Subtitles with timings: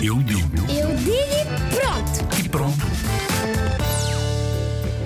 [0.00, 0.56] Eu digo.
[0.70, 2.38] Eu digo e pronto.
[2.38, 2.78] E pronto.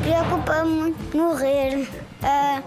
[0.02, 1.88] Preocupa-me morrer.
[2.22, 2.62] ah,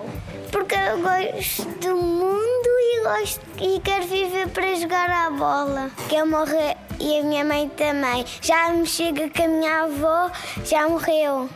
[0.51, 5.91] porque eu gosto do mundo e gosto e quero viver para jogar à bola.
[6.09, 8.25] Quero morrer e a minha mãe também.
[8.41, 10.31] Já me chega que a minha avó
[10.65, 11.47] já morreu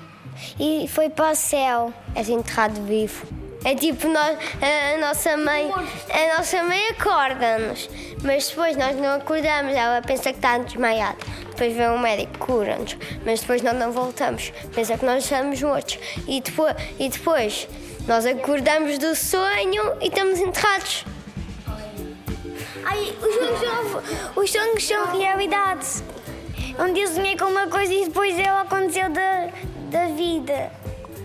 [0.60, 1.92] e foi para o céu.
[2.14, 3.26] És enterrado vivo.
[3.64, 7.90] É tipo nós, a, a nossa mãe, a nossa mãe acorda-nos,
[8.24, 11.18] mas depois nós não acordamos, ela pensa que está desmaiada.
[11.50, 16.00] Depois vem um médico, cura-nos, mas depois nós não voltamos, pensa que nós estamos mortos.
[16.26, 17.68] E depois, e depois
[18.08, 21.06] nós acordamos do sonho e estamos enterrados.
[22.86, 25.86] Ai, os sonhos são, sonhos são realidade.
[26.80, 29.50] Um dia sonhei com uma coisa e depois ela aconteceu da,
[29.92, 30.72] da vida.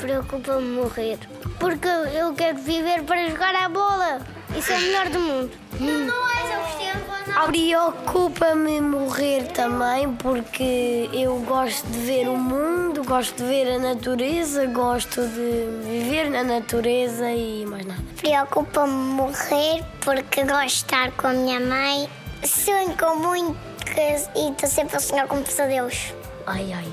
[0.05, 1.19] Preocupa-me morrer.
[1.59, 4.21] Porque eu quero viver para jogar à bola.
[4.55, 5.51] Isso é o melhor do mundo.
[5.81, 7.51] Não és o Cristiano Ronaldo.
[7.51, 14.67] Preocupa-me morrer também porque eu gosto de ver o mundo, gosto de ver a natureza,
[14.67, 18.03] gosto de viver na natureza e mais nada.
[18.19, 22.11] Preocupa-me morrer porque gosto de estar com a minha mãe.
[22.45, 23.57] Sonho com muito
[24.37, 26.13] e estou sempre a sonhar com pesadelos.
[26.47, 26.93] Ai ai.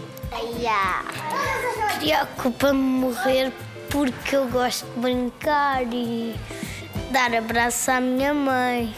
[2.00, 3.52] Preocupa-me morrer
[3.90, 6.36] porque eu gosto de brincar e
[7.12, 8.96] dar abraço à minha mãe.